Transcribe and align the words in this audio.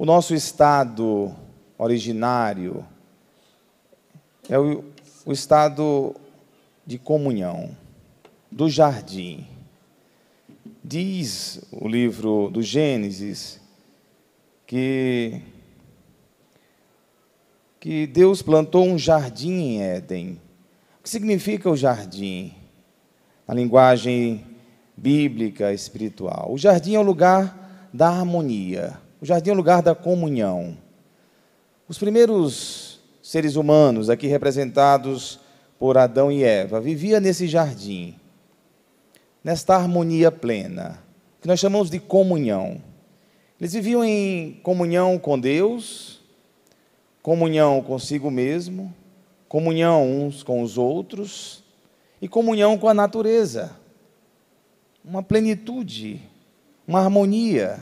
O 0.00 0.04
nosso 0.04 0.32
estado 0.32 1.34
originário 1.76 2.86
é 4.48 4.56
o, 4.56 4.84
o 5.26 5.32
estado 5.32 6.14
de 6.86 6.98
comunhão, 6.98 7.76
do 8.48 8.70
jardim. 8.70 9.44
Diz 10.84 11.60
o 11.72 11.88
livro 11.88 12.48
do 12.48 12.62
Gênesis 12.62 13.60
que, 14.64 15.42
que 17.80 18.06
Deus 18.06 18.40
plantou 18.40 18.86
um 18.86 18.96
jardim 18.96 19.50
em 19.50 19.82
Éden. 19.82 20.40
O 21.00 21.02
que 21.02 21.10
significa 21.10 21.68
o 21.68 21.76
jardim? 21.76 22.54
Na 23.48 23.52
linguagem 23.52 24.46
bíblica, 24.96 25.72
espiritual. 25.72 26.52
O 26.52 26.56
jardim 26.56 26.94
é 26.94 27.00
o 27.00 27.02
lugar 27.02 27.90
da 27.92 28.08
harmonia. 28.10 29.07
O 29.20 29.26
jardim 29.26 29.50
é 29.50 29.52
o 29.52 29.56
lugar 29.56 29.82
da 29.82 29.94
comunhão. 29.94 30.76
Os 31.88 31.98
primeiros 31.98 33.00
seres 33.22 33.56
humanos, 33.56 34.10
aqui 34.10 34.26
representados 34.26 35.40
por 35.78 35.98
Adão 35.98 36.30
e 36.30 36.44
Eva, 36.44 36.80
viviam 36.80 37.20
nesse 37.20 37.46
jardim, 37.46 38.14
nesta 39.42 39.74
harmonia 39.74 40.30
plena, 40.30 41.02
que 41.40 41.48
nós 41.48 41.60
chamamos 41.60 41.90
de 41.90 41.98
comunhão. 41.98 42.82
Eles 43.60 43.72
viviam 43.72 44.04
em 44.04 44.60
comunhão 44.62 45.18
com 45.18 45.38
Deus, 45.38 46.20
comunhão 47.22 47.82
consigo 47.82 48.30
mesmo, 48.30 48.94
comunhão 49.48 50.06
uns 50.06 50.42
com 50.42 50.62
os 50.62 50.78
outros 50.78 51.64
e 52.20 52.28
comunhão 52.28 52.78
com 52.78 52.88
a 52.88 52.94
natureza 52.94 53.76
uma 55.08 55.22
plenitude, 55.22 56.20
uma 56.86 57.00
harmonia. 57.00 57.80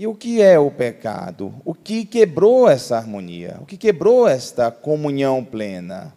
E 0.00 0.06
o 0.06 0.14
que 0.14 0.40
é 0.40 0.58
o 0.58 0.70
pecado? 0.70 1.54
O 1.62 1.74
que 1.74 2.06
quebrou 2.06 2.66
essa 2.66 2.96
harmonia? 2.96 3.58
O 3.60 3.66
que 3.66 3.76
quebrou 3.76 4.26
esta 4.26 4.70
comunhão 4.70 5.44
plena? 5.44 6.14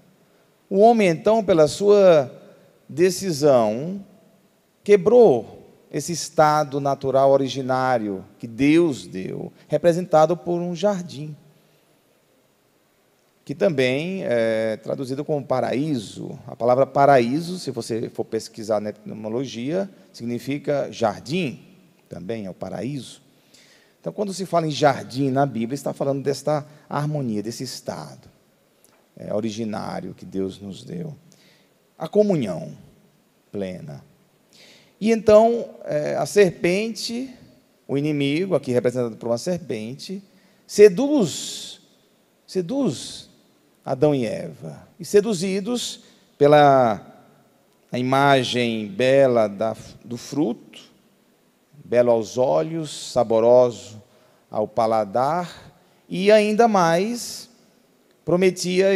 O 0.70 0.80
homem, 0.80 1.10
então, 1.10 1.44
pela 1.44 1.68
sua 1.68 2.32
decisão, 2.88 4.02
quebrou 4.86 5.68
esse 5.92 6.14
estado 6.14 6.80
natural 6.80 7.30
originário 7.32 8.24
que 8.40 8.48
Deus 8.48 9.06
deu, 9.06 9.52
representado 9.68 10.38
por 10.38 10.62
um 10.62 10.74
jardim 10.74 11.36
que 13.44 13.54
também 13.54 14.24
é 14.24 14.78
traduzido 14.78 15.26
como 15.26 15.46
paraíso. 15.46 16.40
A 16.48 16.56
palavra 16.56 16.86
paraíso, 16.86 17.60
se 17.60 17.72
você 17.72 18.08
for 18.08 18.24
pesquisar 18.24 18.80
na 18.80 18.92
etimologia, 18.92 19.90
significa 20.14 20.90
jardim, 20.90 21.60
também 22.08 22.46
é 22.46 22.50
o 22.50 22.54
paraíso. 22.54 23.23
Então, 24.04 24.12
quando 24.12 24.34
se 24.34 24.46
fala 24.46 24.68
em 24.68 24.70
jardim 24.70 25.32
na 25.32 25.46
Bíblia, 25.46 25.76
está 25.76 25.94
falando 25.94 26.22
desta 26.22 26.68
harmonia, 26.90 27.42
desse 27.42 27.64
estado 27.64 28.30
é, 29.16 29.34
originário 29.34 30.14
que 30.14 30.26
Deus 30.26 30.60
nos 30.60 30.84
deu. 30.84 31.16
A 31.98 32.06
comunhão 32.10 32.76
plena. 33.50 34.04
E 35.00 35.10
então, 35.10 35.70
é, 35.86 36.18
a 36.18 36.26
serpente, 36.26 37.34
o 37.88 37.98
inimigo, 37.98 38.56
aqui 38.56 38.74
representado 38.74 39.16
por 39.16 39.28
uma 39.28 39.38
serpente, 39.38 40.22
seduz, 40.68 41.80
seduz 42.46 43.30
Adão 43.86 44.14
e 44.14 44.26
Eva. 44.26 44.86
E 45.00 45.06
seduzidos 45.06 46.02
pela 46.38 47.10
a 47.90 47.98
imagem 47.98 48.86
bela 48.86 49.48
da, 49.48 49.78
do 50.04 50.18
fruto, 50.18 50.92
belo 51.84 52.12
aos 52.12 52.38
olhos, 52.38 53.12
saboroso 53.12 54.02
ao 54.50 54.68
paladar, 54.68 55.74
e 56.08 56.32
ainda 56.32 56.68
mais 56.68 57.50
prometia 58.24 58.88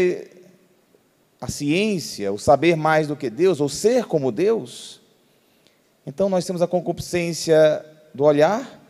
a 1.42 1.48
ciência, 1.48 2.32
o 2.32 2.38
saber 2.38 2.76
mais 2.76 3.08
do 3.08 3.16
que 3.16 3.30
Deus, 3.30 3.60
ou 3.60 3.68
ser 3.68 4.06
como 4.06 4.32
Deus. 4.32 5.02
Então 6.06 6.30
nós 6.30 6.46
temos 6.46 6.62
a 6.62 6.68
concupiscência 6.68 7.86
do 8.14 8.24
olhar, 8.24 8.82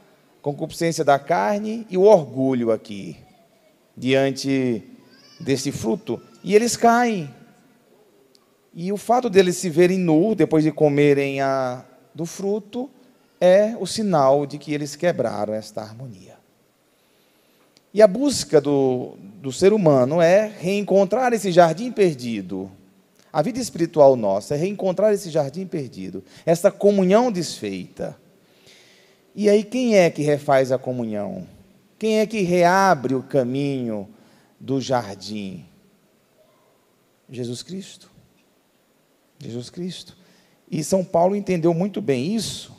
concupiscência 0.41 1.03
da 1.03 1.17
carne 1.17 1.85
e 1.89 1.97
o 1.97 2.03
orgulho 2.03 2.71
aqui, 2.71 3.17
diante 3.95 4.83
desse 5.39 5.71
fruto 5.71 6.21
e 6.47 6.55
eles 6.55 6.77
caem. 6.77 7.29
E 8.73 8.91
o 8.93 8.95
fato 8.97 9.29
deles 9.29 9.57
se 9.57 9.69
verem 9.69 9.97
nu 9.97 10.33
depois 10.33 10.63
de 10.63 10.71
comerem 10.71 11.41
a, 11.41 11.83
do 12.15 12.25
fruto 12.25 12.89
é 13.39 13.75
o 13.79 13.85
sinal 13.85 14.45
de 14.45 14.57
que 14.57 14.73
eles 14.73 14.95
quebraram 14.95 15.53
esta 15.53 15.81
harmonia. 15.81 16.35
E 17.93 18.01
a 18.01 18.07
busca 18.07 18.59
do, 18.59 19.17
do 19.41 19.51
ser 19.51 19.73
humano 19.73 20.21
é 20.21 20.47
reencontrar 20.47 21.33
esse 21.33 21.51
jardim 21.51 21.91
perdido. 21.91 22.71
A 23.31 23.41
vida 23.41 23.59
espiritual 23.59 24.15
nossa 24.15 24.55
é 24.55 24.57
reencontrar 24.57 25.13
esse 25.13 25.29
jardim 25.29 25.65
perdido, 25.65 26.23
essa 26.45 26.71
comunhão 26.71 27.31
desfeita. 27.31 28.17
E 29.35 29.49
aí, 29.49 29.63
quem 29.63 29.95
é 29.95 30.09
que 30.09 30.23
refaz 30.23 30.71
a 30.71 30.77
comunhão? 30.77 31.47
Quem 31.99 32.19
é 32.19 32.25
que 32.25 32.41
reabre 32.41 33.13
o 33.13 33.21
caminho 33.21 34.09
do 34.59 34.81
jardim? 34.81 35.65
Jesus 37.29 37.61
Cristo. 37.61 38.09
Jesus 39.39 39.69
Cristo. 39.69 40.17
E 40.69 40.83
São 40.83 41.03
Paulo 41.03 41.35
entendeu 41.35 41.73
muito 41.73 42.01
bem 42.01 42.35
isso, 42.35 42.75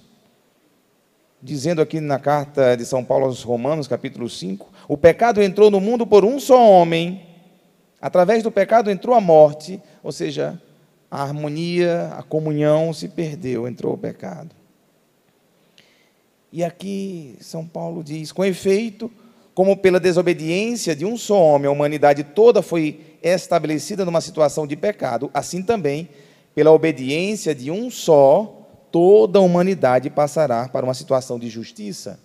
dizendo 1.43 1.81
aqui 1.81 2.00
na 2.00 2.19
carta 2.19 2.76
de 2.76 2.84
São 2.84 3.04
Paulo 3.04 3.26
aos 3.26 3.43
Romanos, 3.43 3.87
capítulo 3.87 4.28
5, 4.28 4.69
o 4.88 4.97
pecado 4.97 5.43
entrou 5.43 5.71
no 5.71 5.81
mundo 5.81 6.06
por 6.06 6.25
um 6.25 6.41
só 6.41 6.69
homem, 6.69 7.22
através 8.00 8.43
do 8.43 8.50
pecado 8.50 8.91
entrou 8.91 9.15
a 9.15 9.21
morte, 9.21 9.81
ou 10.03 10.10
seja, 10.10 10.60
a 11.10 11.22
harmonia, 11.22 12.12
a 12.16 12.22
comunhão 12.22 12.93
se 12.93 13.09
perdeu, 13.09 13.69
entrou 13.69 13.94
o 13.94 13.99
pecado. 13.99 14.54
E 16.53 16.65
aqui 16.65 17.37
São 17.41 17.66
Paulo 17.66 18.03
diz: 18.03 18.32
com 18.32 18.44
efeito, 18.44 19.10
como 19.55 19.76
pela 19.76 20.00
desobediência 20.00 20.94
de 20.94 21.05
um 21.05 21.16
só 21.16 21.41
homem 21.41 21.69
a 21.69 21.72
humanidade 21.72 22.25
toda 22.25 22.62
foi 22.62 23.00
estabelecida 23.22 24.05
numa 24.05 24.20
situação 24.20 24.66
de 24.66 24.76
pecado, 24.76 25.31
assim 25.34 25.62
também, 25.62 26.09
pela 26.55 26.72
obediência 26.72 27.55
de 27.55 27.70
um 27.70 27.91
só, 27.91 28.57
toda 28.91 29.38
a 29.38 29.43
humanidade 29.43 30.10
passará 30.10 30.69
para 30.69 30.84
uma 30.84 30.94
situação 30.94 31.38
de 31.38 31.49
justiça. 31.49 32.21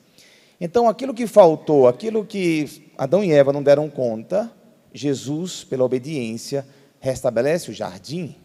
Então, 0.60 0.88
aquilo 0.88 1.14
que 1.14 1.28
faltou, 1.28 1.88
aquilo 1.88 2.26
que 2.26 2.92
Adão 2.98 3.24
e 3.24 3.32
Eva 3.32 3.52
não 3.52 3.64
deram 3.64 3.90
conta, 3.90 4.52
Jesus, 4.94 5.64
pela 5.64 5.84
obediência, 5.84 6.66
restabelece 7.00 7.72
o 7.72 7.74
jardim, 7.74 8.36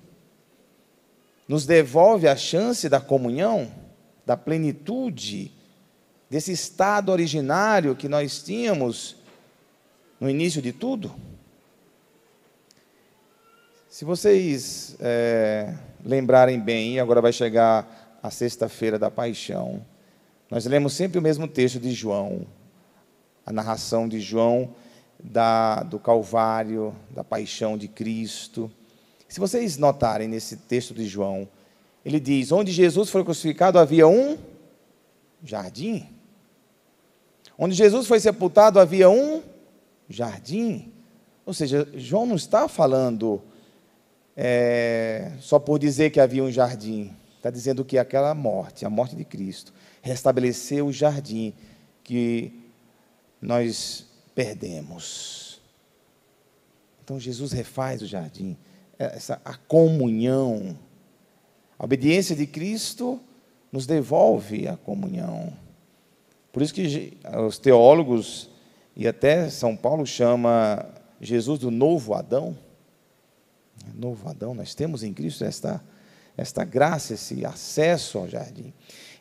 nos 1.46 1.64
devolve 1.64 2.26
a 2.26 2.36
chance 2.36 2.88
da 2.88 3.00
comunhão, 3.00 3.70
da 4.26 4.36
plenitude, 4.36 5.52
desse 6.28 6.52
estado 6.52 7.10
originário 7.10 7.94
que 7.94 8.08
nós 8.08 8.42
tínhamos 8.42 9.16
no 10.20 10.28
início 10.28 10.60
de 10.60 10.72
tudo? 10.72 11.14
Se 13.88 14.04
vocês 14.04 14.96
é, 15.00 15.74
lembrarem 16.04 16.60
bem, 16.60 17.00
agora 17.00 17.20
vai 17.20 17.32
chegar 17.32 17.97
a 18.22 18.30
sexta-feira 18.30 18.98
da 18.98 19.10
paixão, 19.10 19.84
nós 20.50 20.64
lemos 20.66 20.94
sempre 20.94 21.18
o 21.18 21.22
mesmo 21.22 21.46
texto 21.46 21.78
de 21.78 21.92
João, 21.92 22.46
a 23.44 23.52
narração 23.52 24.08
de 24.08 24.20
João 24.20 24.74
da, 25.22 25.82
do 25.82 25.98
Calvário, 25.98 26.94
da 27.10 27.22
paixão 27.22 27.76
de 27.76 27.88
Cristo. 27.88 28.70
Se 29.28 29.40
vocês 29.40 29.76
notarem 29.76 30.28
nesse 30.28 30.56
texto 30.56 30.94
de 30.94 31.06
João, 31.06 31.48
ele 32.04 32.18
diz: 32.18 32.50
onde 32.52 32.72
Jesus 32.72 33.10
foi 33.10 33.24
crucificado 33.24 33.78
havia 33.78 34.06
um 34.06 34.38
jardim. 35.44 36.06
Onde 37.58 37.74
Jesus 37.74 38.06
foi 38.06 38.20
sepultado 38.20 38.80
havia 38.80 39.10
um 39.10 39.42
jardim. 40.08 40.92
Ou 41.44 41.52
seja, 41.52 41.88
João 41.94 42.24
não 42.24 42.36
está 42.36 42.68
falando 42.68 43.42
é, 44.36 45.32
só 45.40 45.58
por 45.58 45.78
dizer 45.78 46.10
que 46.10 46.20
havia 46.20 46.44
um 46.44 46.50
jardim. 46.50 47.14
Está 47.38 47.50
dizendo 47.50 47.84
que 47.84 47.96
aquela 47.96 48.34
morte, 48.34 48.84
a 48.84 48.90
morte 48.90 49.16
de 49.16 49.24
Cristo, 49.24 49.72
restabeleceu 50.02 50.88
o 50.88 50.92
jardim 50.92 51.54
que 52.04 52.52
nós 53.40 54.06
perdemos. 54.34 55.60
Então 57.02 57.18
Jesus 57.18 57.52
refaz 57.52 58.02
o 58.02 58.06
jardim, 58.06 58.56
essa 58.98 59.40
a 59.44 59.54
comunhão. 59.54 60.76
A 61.78 61.84
obediência 61.84 62.36
de 62.36 62.46
Cristo 62.46 63.20
nos 63.70 63.86
devolve 63.86 64.66
a 64.66 64.76
comunhão. 64.76 65.52
Por 66.52 66.60
isso 66.60 66.74
que 66.74 67.16
os 67.46 67.56
teólogos, 67.56 68.50
e 68.96 69.06
até 69.06 69.48
São 69.48 69.76
Paulo 69.76 70.04
chama 70.04 70.84
Jesus 71.20 71.60
do 71.60 71.70
novo 71.70 72.14
Adão. 72.14 72.58
Novo 73.94 74.28
Adão, 74.28 74.54
nós 74.54 74.74
temos 74.74 75.04
em 75.04 75.14
Cristo 75.14 75.44
esta, 75.44 75.80
esta 76.38 76.64
graça, 76.64 77.14
esse 77.14 77.44
acesso 77.44 78.18
ao 78.18 78.28
jardim. 78.28 78.72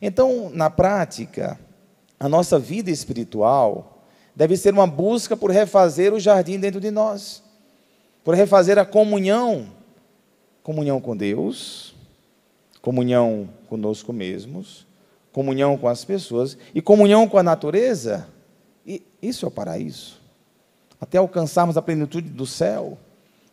Então, 0.01 0.49
na 0.53 0.69
prática, 0.69 1.59
a 2.19 2.29
nossa 2.29 2.57
vida 2.57 2.91
espiritual 2.91 4.05
deve 4.35 4.55
ser 4.55 4.73
uma 4.73 4.87
busca 4.87 5.35
por 5.35 5.51
refazer 5.51 6.13
o 6.13 6.19
jardim 6.19 6.59
dentro 6.59 6.79
de 6.79 6.91
nós, 6.91 7.43
por 8.23 8.35
refazer 8.35 8.77
a 8.77 8.85
comunhão 8.85 9.75
comunhão 10.67 10.99
com 10.99 11.15
Deus, 11.15 11.95
comunhão 12.81 13.47
conosco 13.69 14.11
mesmos, 14.11 14.85
comunhão 15.31 15.77
com 15.77 15.87
as 15.87 16.03
pessoas 16.03 16.57
e 16.75 16.81
comunhão 16.81 17.25
com 17.25 17.37
a 17.37 17.43
natureza. 17.43 18.27
E 18.85 19.01
isso 19.21 19.45
é 19.45 19.47
o 19.47 19.51
paraíso. 19.51 20.19
Até 20.99 21.19
alcançarmos 21.19 21.77
a 21.77 21.81
plenitude 21.81 22.27
do 22.29 22.45
céu. 22.45 22.97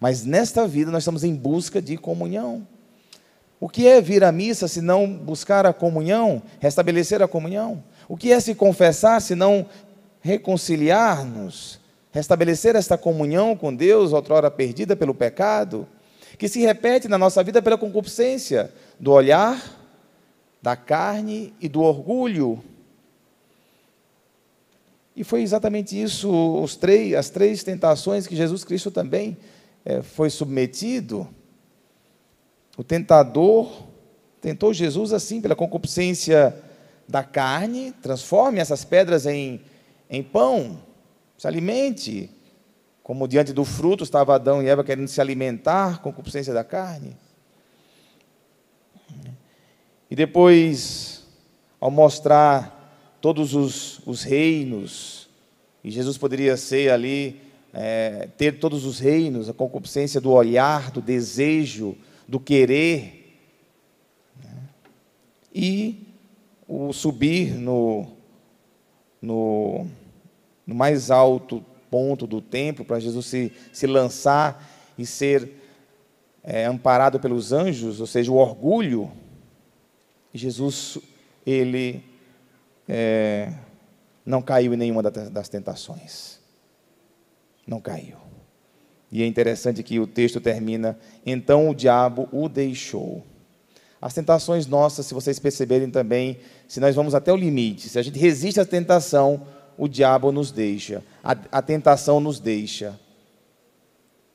Mas 0.01 0.25
nesta 0.25 0.67
vida 0.67 0.91
nós 0.91 1.05
estamos 1.05 1.23
em 1.23 1.37
busca 1.37 1.81
de 1.81 1.97
comunhão. 1.97 2.67
O 3.61 3.69
que 3.69 3.87
é 3.87 4.01
vir 4.01 4.25
à 4.25 4.33
missa 4.33 4.69
se 4.69 4.81
não 4.81 5.07
buscar 5.07 5.65
a 5.65 5.73
comunhão, 5.73 6.43
restabelecer 6.61 7.23
a 7.23 7.29
comunhão? 7.29 7.83
O 8.09 8.17
que 8.17 8.33
é 8.33 8.41
se 8.41 8.55
confessar 8.55 9.21
se 9.21 9.35
não 9.35 9.67
reconciliar-nos, 10.21 11.79
restabelecer 12.11 12.77
esta 12.77 12.97
comunhão 12.97 13.57
com 13.57 13.75
Deus, 13.75 14.13
outrora 14.13 14.51
perdida 14.51 14.97
pelo 14.97 15.15
pecado, 15.15 15.87
que 16.39 16.49
se 16.49 16.61
repete 16.61 17.09
na 17.09 17.19
nossa 17.19 17.43
vida 17.43 17.63
pela 17.63 17.79
concupiscência 17.79 18.73
do 18.99 19.13
olhar, 19.13 19.63
da 20.61 20.77
carne 20.77 21.55
e 21.61 21.69
do 21.69 21.83
orgulho? 21.83 22.63
E 25.17 25.23
foi 25.23 25.43
exatamente 25.43 26.01
isso, 26.01 26.31
os 26.61 26.75
três, 26.75 27.15
as 27.15 27.31
três 27.31 27.63
tentações 27.63 28.27
que 28.27 28.35
Jesus 28.35 28.65
Cristo 28.65 28.91
também 28.91 29.37
é, 29.85 30.03
foi 30.03 30.29
submetido. 30.29 31.29
O 32.77 32.83
tentador 32.83 33.85
tentou 34.41 34.75
Jesus 34.75 35.13
assim, 35.13 35.41
pela 35.41 35.55
concupiscência 35.55 36.55
da 37.09 37.23
carne, 37.23 37.93
transforme 38.03 38.59
essas 38.59 38.85
pedras 38.85 39.27
em, 39.27 39.61
em 40.11 40.23
pão, 40.23 40.81
se 41.39 41.47
alimente. 41.47 42.31
Como 43.03 43.29
diante 43.29 43.53
do 43.53 43.65
fruto 43.65 44.03
estava 44.03 44.35
Adão 44.35 44.63
e 44.63 44.67
Eva 44.67 44.83
querendo 44.83 45.09
se 45.09 45.21
alimentar 45.21 46.01
concupiscência 46.01 46.55
da 46.55 46.65
carne. 46.65 47.17
E 50.11 50.17
depois, 50.17 51.27
ao 51.81 51.91
mostrar 51.91 53.19
todos 53.21 53.55
os, 53.55 54.01
os 54.07 54.23
reinos, 54.23 55.29
e 55.83 55.91
Jesus 55.91 56.17
poderia 56.17 56.57
ser 56.57 56.91
ali, 56.91 57.41
é, 57.73 58.29
ter 58.39 58.59
todos 58.59 58.85
os 58.85 58.99
reinos, 58.99 59.49
a 59.49 59.53
concupiscência 59.53 60.21
do 60.21 60.31
olhar, 60.31 60.91
do 60.91 61.03
desejo, 61.03 61.97
do 62.27 62.41
querer, 62.41 63.39
né? 64.43 64.69
e 65.55 66.07
o 66.67 66.93
subir 66.93 67.55
no, 67.55 68.07
no, 69.21 69.87
no 70.67 70.75
mais 70.75 71.11
alto 71.11 71.65
ponto 71.91 72.27
do 72.27 72.41
templo, 72.41 72.85
para 72.85 72.99
Jesus 72.99 73.27
se, 73.27 73.53
se 73.73 73.87
lançar 73.87 74.69
e 74.99 75.07
ser 75.07 75.53
é, 76.43 76.65
amparado 76.65 77.21
pelos 77.21 77.53
anjos, 77.53 78.01
ou 78.01 78.07
seja, 78.07 78.33
o 78.33 78.37
orgulho, 78.37 79.11
Jesus, 80.33 80.99
ele 81.47 82.03
é, 82.89 83.53
não 84.27 84.43
caiu 84.43 84.75
em 84.75 84.77
nenhuma 84.77 85.03
das 85.03 85.49
tentações. 85.49 86.41
Não 87.67 87.81
caiu. 87.81 88.24
E 89.15 89.23
é 89.23 89.27
interessante 89.27 89.81
que 89.85 90.01
o 90.01 90.09
texto 90.09 90.41
termina: 90.41 90.99
então 91.25 91.71
o 91.71 91.75
diabo 91.75 92.29
o 92.33 92.49
deixou. 92.49 93.25
As 94.03 94.13
tentações 94.13 94.67
nossas, 94.67 95.07
se 95.07 95.15
vocês 95.15 95.39
perceberem 95.39 95.89
também, 95.89 96.41
se 96.67 96.81
nós 96.81 96.97
vamos 96.97 97.15
até 97.15 97.33
o 97.33 97.37
limite, 97.37 97.89
se 97.89 97.97
a 97.97 98.03
gente 98.03 98.19
resiste 98.19 98.59
à 98.59 98.65
tentação, 98.67 99.47
o 99.79 99.87
diabo 99.87 100.33
nos 100.33 100.51
deixa, 100.51 101.01
a, 101.23 101.37
a 101.53 101.63
tentação 101.63 102.19
nos 102.19 102.41
deixa. 102.41 102.99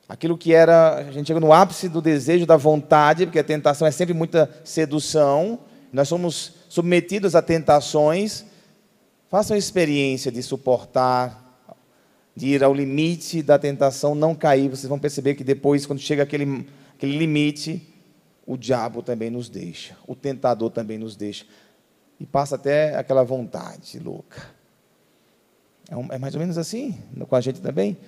Aquilo 0.08 0.36
que 0.36 0.54
era, 0.54 0.96
a 0.96 1.12
gente 1.12 1.26
chega 1.26 1.38
no 1.38 1.52
ápice 1.52 1.86
do 1.86 2.00
desejo, 2.00 2.46
da 2.46 2.56
vontade, 2.56 3.26
porque 3.26 3.38
a 3.38 3.44
tentação 3.44 3.86
é 3.86 3.90
sempre 3.90 4.14
muita 4.14 4.50
sedução, 4.64 5.58
nós 5.92 6.08
somos 6.08 6.54
submetidos 6.70 7.34
a 7.34 7.42
tentações, 7.42 8.46
façam 9.28 9.54
a 9.54 9.58
experiência 9.58 10.32
de 10.32 10.42
suportar, 10.42 11.49
de 12.40 12.46
ir 12.46 12.64
ao 12.64 12.72
limite 12.72 13.42
da 13.42 13.58
tentação, 13.58 14.14
não 14.14 14.34
cair. 14.34 14.70
Vocês 14.70 14.88
vão 14.88 14.98
perceber 14.98 15.34
que 15.34 15.44
depois, 15.44 15.84
quando 15.84 15.98
chega 15.98 16.22
aquele, 16.22 16.66
aquele 16.94 17.18
limite, 17.18 17.86
o 18.46 18.56
diabo 18.56 19.02
também 19.02 19.28
nos 19.28 19.50
deixa, 19.50 19.94
o 20.06 20.14
tentador 20.14 20.70
também 20.70 20.96
nos 20.96 21.16
deixa. 21.16 21.44
E 22.18 22.24
passa 22.24 22.54
até 22.54 22.96
aquela 22.96 23.22
vontade 23.24 23.98
louca. 23.98 24.40
É, 25.90 25.94
um, 25.94 26.10
é 26.10 26.18
mais 26.18 26.34
ou 26.34 26.40
menos 26.40 26.56
assim 26.56 26.98
com 27.28 27.36
a 27.36 27.42
gente 27.42 27.60
também. 27.60 27.98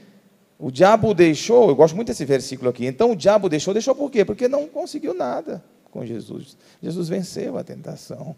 O 0.58 0.70
diabo 0.70 1.12
deixou, 1.12 1.68
eu 1.68 1.76
gosto 1.76 1.94
muito 1.94 2.08
desse 2.08 2.24
versículo 2.24 2.70
aqui. 2.70 2.86
Então 2.86 3.10
o 3.10 3.16
diabo 3.16 3.50
deixou, 3.50 3.74
deixou 3.74 3.94
por 3.94 4.10
quê? 4.10 4.24
Porque 4.24 4.48
não 4.48 4.66
conseguiu 4.66 5.12
nada 5.12 5.62
com 5.90 6.06
Jesus. 6.06 6.56
Jesus 6.82 7.06
venceu 7.06 7.58
a 7.58 7.62
tentação. 7.62 8.34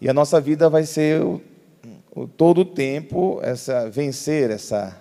E 0.00 0.08
a 0.08 0.12
nossa 0.12 0.40
vida 0.40 0.68
vai 0.68 0.84
ser 0.84 1.22
todo 2.36 2.62
o 2.62 2.64
tempo 2.64 3.40
essa 3.42 3.88
vencer 3.88 4.50
essa 4.50 5.00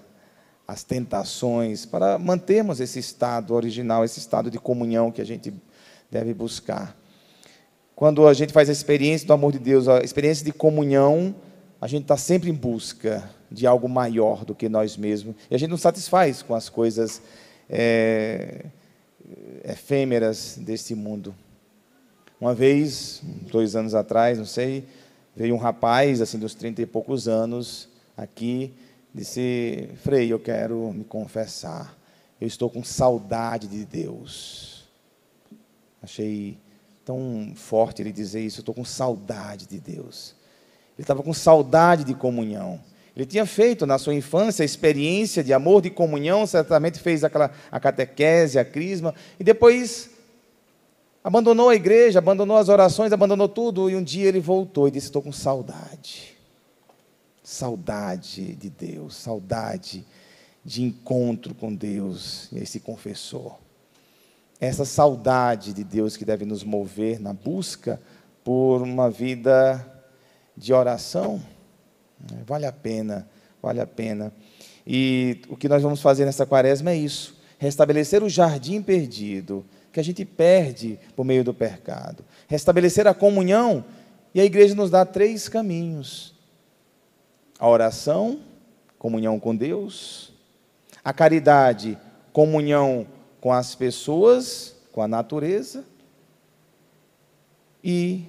as 0.68 0.84
tentações 0.84 1.86
para 1.86 2.18
mantermos 2.18 2.80
esse 2.80 2.98
estado 2.98 3.54
original, 3.54 4.06
esse 4.06 4.20
estado 4.20 4.50
de 4.50 4.58
comunhão 4.58 5.12
que 5.12 5.22
a 5.22 5.26
gente 5.26 5.54
deve 6.10 6.34
buscar. 6.34 6.96
Quando 7.94 8.26
a 8.26 8.34
gente 8.34 8.54
faz 8.54 8.70
a 8.70 8.72
experiência 8.72 9.28
do 9.28 9.34
amor 9.34 9.52
de 9.52 9.60
Deus, 9.60 9.90
a 9.90 10.00
experiência 10.00 10.46
de 10.46 10.54
comunhão, 10.54 11.36
a 11.82 11.88
gente 11.88 12.04
está 12.04 12.16
sempre 12.16 12.50
em 12.50 12.54
busca 12.54 13.30
de 13.52 13.68
algo 13.68 13.90
maior 13.90 14.46
do 14.46 14.56
que 14.56 14.70
nós 14.70 14.96
mesmos. 14.96 15.36
E 15.50 15.56
a 15.56 15.58
gente 15.58 15.70
não 15.70 15.78
satisfaz 15.78 16.42
com 16.42 16.56
as 16.56 16.70
coisas 16.70 17.22
é, 17.70 18.66
efêmeras 19.66 20.58
desse 20.58 20.96
mundo. 20.96 21.36
Uma 22.40 22.56
vez, 22.56 23.22
dois 23.52 23.76
anos 23.76 23.94
atrás, 23.94 24.38
não 24.38 24.46
sei, 24.46 24.86
veio 25.36 25.56
um 25.56 25.58
rapaz, 25.58 26.22
assim, 26.22 26.38
dos 26.38 26.54
trinta 26.54 26.82
e 26.82 26.86
poucos 26.86 27.28
anos, 27.28 27.90
aqui, 28.16 28.74
disse: 29.14 29.90
Frei, 29.98 30.32
eu 30.32 30.40
quero 30.40 30.94
me 30.94 31.04
confessar, 31.04 31.98
eu 32.40 32.48
estou 32.48 32.70
com 32.70 32.84
saudade 32.84 33.68
de 33.68 33.86
Deus. 33.86 34.90
Achei 36.02 36.58
tão 37.06 37.54
forte 37.56 38.02
ele 38.02 38.12
dizer 38.12 38.42
isso, 38.42 38.60
eu 38.60 38.62
estou 38.62 38.76
com 38.76 38.86
saudade 38.86 39.68
de 39.68 39.80
Deus. 39.80 40.36
Ele 40.98 41.04
estava 41.04 41.24
com 41.24 41.34
saudade 41.34 42.04
de 42.04 42.14
comunhão. 42.14 42.80
Ele 43.16 43.26
tinha 43.26 43.46
feito 43.46 43.86
na 43.86 43.98
sua 43.98 44.14
infância 44.14 44.64
a 44.64 44.66
experiência 44.66 45.44
de 45.44 45.54
amor, 45.54 45.82
de 45.82 45.90
comunhão, 45.90 46.46
certamente 46.48 47.00
fez 47.00 47.24
aquela, 47.24 47.52
a 47.72 47.80
catequese, 47.80 48.58
a 48.58 48.64
crisma, 48.64 49.14
e 49.40 49.44
depois 49.44 50.10
abandonou 51.24 51.70
a 51.70 51.76
igreja, 51.76 52.20
abandonou 52.20 52.58
as 52.58 52.70
orações, 52.70 53.12
abandonou 53.12 53.48
tudo, 53.48 53.90
e 53.90 53.96
um 53.96 54.04
dia 54.04 54.28
ele 54.28 54.40
voltou 54.40 54.88
e 54.88 54.92
disse: 54.92 55.08
Estou 55.08 55.22
com 55.22 55.32
saudade. 55.32 56.38
Saudade 57.44 58.56
de 58.56 58.70
Deus, 58.70 59.16
saudade 59.16 60.06
de 60.64 60.84
encontro 60.84 61.56
com 61.56 61.74
Deus. 61.74 62.48
E 62.52 62.60
aí 62.60 62.66
se 62.66 62.80
confessou. 62.80 63.60
Essa 64.60 64.86
saudade 64.86 65.74
de 65.74 65.84
Deus 65.84 66.16
que 66.16 66.24
deve 66.24 66.46
nos 66.46 66.64
mover 66.64 67.20
na 67.20 67.34
busca 67.34 68.00
por 68.44 68.82
uma 68.82 69.10
vida 69.10 69.86
de 70.56 70.72
oração 70.72 71.42
é, 72.30 72.44
vale 72.46 72.66
a 72.66 72.72
pena, 72.72 73.28
vale 73.62 73.80
a 73.80 73.88
pena. 73.88 74.32
E 74.86 75.42
o 75.50 75.56
que 75.56 75.70
nós 75.70 75.82
vamos 75.82 76.02
fazer 76.02 76.26
nessa 76.26 76.46
quaresma 76.46 76.92
é 76.92 76.96
isso: 76.96 77.36
restabelecer 77.58 78.24
o 78.24 78.30
jardim 78.30 78.82
perdido, 78.82 79.66
que 79.92 80.00
a 80.00 80.04
gente 80.04 80.24
perde 80.26 81.00
por 81.16 81.26
meio 81.26 81.44
do 81.44 81.54
pecado. 81.54 82.24
Restabelecer 82.48 83.08
a 83.08 83.14
comunhão, 83.14 83.84
e 84.34 84.40
a 84.40 84.46
igreja 84.46 84.74
nos 84.74 84.90
dá 84.90 85.06
três 85.06 85.50
caminhos: 85.50 86.34
a 87.60 87.68
oração, 87.68 88.42
comunhão 88.98 89.40
com 89.40 89.56
Deus, 89.56 90.34
a 91.04 91.12
caridade, 91.12 91.98
comunhão 92.32 93.08
com 93.40 93.52
as 93.52 93.76
pessoas, 93.76 94.76
com 94.92 95.02
a 95.02 95.08
natureza, 95.08 95.84
e 97.84 98.26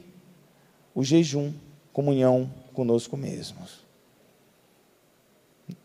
o 0.94 1.04
jejum, 1.04 1.52
comunhão 1.92 2.50
conosco 2.72 3.16
mesmos 3.16 3.82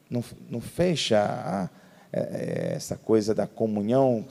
não, 0.09 0.23
não 0.49 0.61
fecha 0.61 1.19
a, 1.19 1.69
é, 2.11 2.19
é, 2.19 2.73
essa 2.75 2.95
coisa 2.95 3.33
da 3.35 3.45
comunhão. 3.45 4.25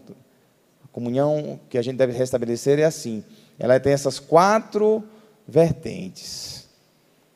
Comunhão 0.96 1.60
que 1.68 1.76
a 1.76 1.82
gente 1.82 1.98
deve 1.98 2.14
restabelecer 2.14 2.78
é 2.78 2.84
assim: 2.84 3.22
ela 3.58 3.78
tem 3.78 3.92
essas 3.92 4.18
quatro 4.18 5.04
vertentes. 5.46 6.70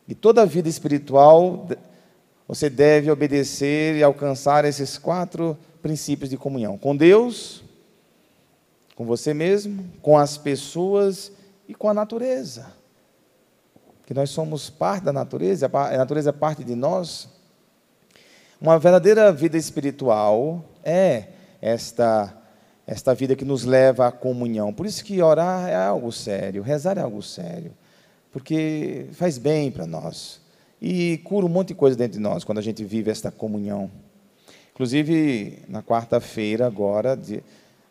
E 0.08 0.14
toda 0.14 0.40
a 0.40 0.46
vida 0.46 0.66
espiritual 0.66 1.68
você 2.48 2.70
deve 2.70 3.10
obedecer 3.10 3.96
e 3.96 4.02
alcançar 4.02 4.64
esses 4.64 4.96
quatro 4.96 5.58
princípios 5.82 6.30
de 6.30 6.38
comunhão: 6.38 6.78
com 6.78 6.96
Deus, 6.96 7.62
com 8.96 9.04
você 9.04 9.34
mesmo, 9.34 9.84
com 10.00 10.16
as 10.16 10.38
pessoas 10.38 11.30
e 11.68 11.74
com 11.74 11.86
a 11.86 11.92
natureza. 11.92 12.72
que 14.06 14.14
nós 14.14 14.30
somos 14.30 14.70
parte 14.70 15.04
da 15.04 15.12
natureza, 15.12 15.70
a 15.70 15.98
natureza 15.98 16.30
é 16.30 16.32
parte 16.32 16.64
de 16.64 16.74
nós. 16.74 17.28
Uma 18.58 18.78
verdadeira 18.78 19.30
vida 19.30 19.58
espiritual 19.58 20.64
é 20.82 21.24
esta 21.60 22.39
esta 22.90 23.14
vida 23.14 23.36
que 23.36 23.44
nos 23.44 23.64
leva 23.64 24.08
à 24.08 24.10
comunhão. 24.10 24.72
Por 24.72 24.84
isso 24.84 25.04
que 25.04 25.22
orar 25.22 25.68
é 25.68 25.76
algo 25.76 26.10
sério, 26.10 26.60
rezar 26.60 26.98
é 26.98 27.00
algo 27.00 27.22
sério, 27.22 27.70
porque 28.32 29.06
faz 29.12 29.38
bem 29.38 29.70
para 29.70 29.86
nós 29.86 30.40
e 30.82 31.18
cura 31.18 31.46
um 31.46 31.48
monte 31.48 31.68
de 31.68 31.74
coisa 31.74 31.96
dentro 31.96 32.14
de 32.14 32.18
nós 32.18 32.42
quando 32.42 32.58
a 32.58 32.62
gente 32.62 32.82
vive 32.82 33.08
esta 33.08 33.30
comunhão. 33.30 33.88
Inclusive, 34.72 35.62
na 35.68 35.84
quarta-feira, 35.84 36.66
agora, 36.66 37.16
de, 37.16 37.44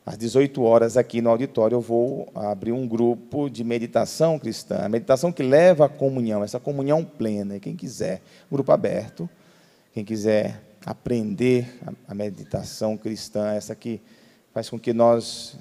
às 0.05 0.17
18 0.17 0.61
horas, 0.63 0.97
aqui 0.97 1.21
no 1.21 1.29
auditório, 1.29 1.77
eu 1.77 1.81
vou 1.81 2.27
abrir 2.35 2.73
um 2.73 2.85
grupo 2.85 3.49
de 3.49 3.63
meditação 3.63 4.37
cristã, 4.37 4.79
a 4.83 4.89
meditação 4.89 5.31
que 5.31 5.43
leva 5.43 5.85
à 5.85 5.89
comunhão, 5.89 6.43
essa 6.43 6.59
comunhão 6.59 7.05
plena. 7.05 7.55
E 7.55 7.59
quem 7.61 7.73
quiser, 7.73 8.21
grupo 8.51 8.69
aberto, 8.73 9.29
quem 9.93 10.03
quiser 10.03 10.61
aprender 10.85 11.79
a, 12.05 12.13
meditação 12.13 12.97
cristã, 12.97 13.53
essa 13.53 13.73
que 13.73 14.01
faz 14.59 14.69
com 14.69 14.77
que 14.77 14.91
nós 14.91 15.55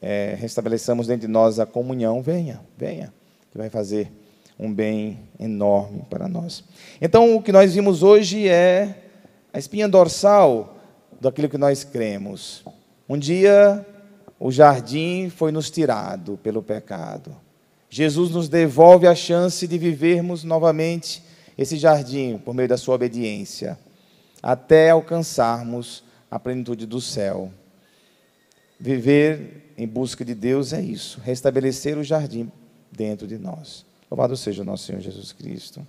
é, 0.00 0.34
restabeleçamos 0.38 1.06
dentro 1.06 1.26
de 1.26 1.28
nós 1.30 1.60
a 1.60 1.66
comunhão, 1.66 2.22
venha, 2.22 2.62
venha, 2.78 3.12
que 3.52 3.58
vai 3.58 3.68
fazer 3.68 4.10
um 4.58 4.72
bem 4.72 5.18
enorme 5.38 6.02
para 6.08 6.26
nós. 6.26 6.64
Então, 6.98 7.36
o 7.36 7.42
que 7.42 7.52
nós 7.52 7.74
vimos 7.74 8.02
hoje 8.02 8.48
é 8.48 9.02
a 9.52 9.58
espinha 9.58 9.86
dorsal 9.86 10.78
daquilo 11.20 11.50
que 11.50 11.58
nós 11.58 11.84
cremos. 11.84 12.64
Um 13.06 13.18
dia, 13.18 13.86
o 14.40 14.50
jardim 14.50 15.28
foi 15.28 15.52
nos 15.52 15.70
tirado 15.70 16.38
pelo 16.42 16.62
pecado. 16.62 17.36
Jesus 17.90 18.30
nos 18.30 18.48
devolve 18.48 19.06
a 19.06 19.14
chance 19.14 19.68
de 19.68 19.76
vivermos 19.76 20.42
novamente 20.42 21.22
esse 21.58 21.76
jardim 21.76 22.38
por 22.38 22.54
meio 22.54 22.68
da 22.70 22.78
sua 22.78 22.94
obediência, 22.94 23.78
até 24.42 24.88
alcançarmos 24.88 26.02
a 26.30 26.38
plenitude 26.38 26.86
do 26.86 26.98
céu. 26.98 27.52
Viver 28.78 29.72
em 29.76 29.86
busca 29.86 30.24
de 30.24 30.34
Deus 30.34 30.72
é 30.72 30.80
isso, 30.80 31.20
restabelecer 31.20 31.98
o 31.98 32.04
jardim 32.04 32.50
dentro 32.90 33.26
de 33.26 33.38
nós. 33.38 33.84
Louvado 34.10 34.36
seja 34.36 34.62
o 34.62 34.64
nosso 34.64 34.84
Senhor 34.84 35.00
Jesus 35.00 35.32
Cristo. 35.32 35.86